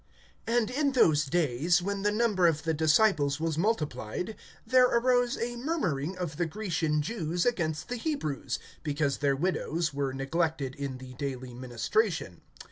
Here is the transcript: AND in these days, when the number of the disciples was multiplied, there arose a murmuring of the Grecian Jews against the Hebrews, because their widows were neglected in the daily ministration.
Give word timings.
AND 0.47 0.71
in 0.71 0.93
these 0.93 1.25
days, 1.25 1.79
when 1.79 2.01
the 2.01 2.11
number 2.11 2.47
of 2.47 2.63
the 2.63 2.73
disciples 2.73 3.39
was 3.39 3.55
multiplied, 3.55 4.35
there 4.65 4.87
arose 4.87 5.37
a 5.37 5.55
murmuring 5.57 6.17
of 6.17 6.37
the 6.37 6.47
Grecian 6.47 7.03
Jews 7.03 7.45
against 7.45 7.87
the 7.87 7.97
Hebrews, 7.97 8.57
because 8.81 9.17
their 9.19 9.35
widows 9.35 9.93
were 9.93 10.11
neglected 10.11 10.73
in 10.73 10.97
the 10.97 11.13
daily 11.13 11.53
ministration. 11.53 12.41